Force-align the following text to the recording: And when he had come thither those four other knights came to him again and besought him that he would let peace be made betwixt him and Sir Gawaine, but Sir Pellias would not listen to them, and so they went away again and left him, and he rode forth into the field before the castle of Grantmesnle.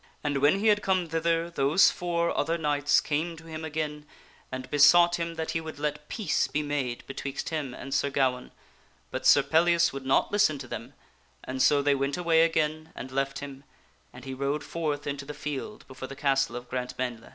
And 0.23 0.39
when 0.39 0.57
he 0.59 0.65
had 0.65 0.81
come 0.81 1.07
thither 1.07 1.51
those 1.51 1.91
four 1.91 2.35
other 2.35 2.57
knights 2.57 2.99
came 2.99 3.37
to 3.37 3.43
him 3.45 3.63
again 3.63 4.07
and 4.51 4.67
besought 4.71 5.17
him 5.19 5.35
that 5.35 5.51
he 5.51 5.61
would 5.61 5.77
let 5.77 6.09
peace 6.09 6.47
be 6.47 6.63
made 6.63 7.05
betwixt 7.05 7.49
him 7.49 7.75
and 7.75 7.93
Sir 7.93 8.09
Gawaine, 8.09 8.49
but 9.11 9.27
Sir 9.27 9.43
Pellias 9.43 9.93
would 9.93 10.03
not 10.07 10.31
listen 10.31 10.57
to 10.57 10.67
them, 10.67 10.95
and 11.43 11.61
so 11.61 11.83
they 11.83 11.93
went 11.93 12.17
away 12.17 12.41
again 12.41 12.91
and 12.95 13.11
left 13.11 13.39
him, 13.41 13.63
and 14.11 14.25
he 14.25 14.33
rode 14.33 14.63
forth 14.63 15.05
into 15.05 15.23
the 15.23 15.35
field 15.35 15.87
before 15.87 16.07
the 16.07 16.15
castle 16.15 16.55
of 16.55 16.67
Grantmesnle. 16.67 17.29